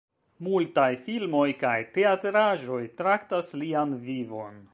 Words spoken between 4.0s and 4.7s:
vivon.